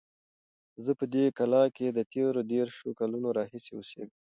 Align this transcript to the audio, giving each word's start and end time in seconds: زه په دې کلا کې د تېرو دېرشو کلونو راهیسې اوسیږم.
زه 0.83 0.91
په 0.99 1.05
دې 1.13 1.25
کلا 1.37 1.63
کې 1.75 1.87
د 1.91 1.99
تېرو 2.13 2.41
دېرشو 2.53 2.95
کلونو 2.99 3.27
راهیسې 3.37 3.71
اوسیږم. 3.75 4.09